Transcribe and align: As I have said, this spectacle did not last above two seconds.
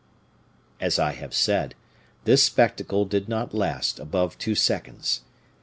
As 0.79 0.97
I 0.97 1.11
have 1.11 1.31
said, 1.31 1.75
this 2.23 2.41
spectacle 2.41 3.05
did 3.05 3.29
not 3.29 3.53
last 3.53 3.99
above 3.99 4.35
two 4.39 4.55
seconds. 4.55 5.21